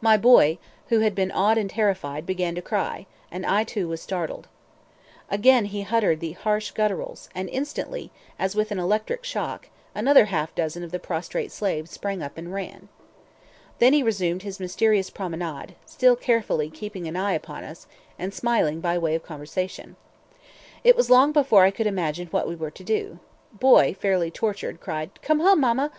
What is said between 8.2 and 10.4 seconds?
as with an electric shock, another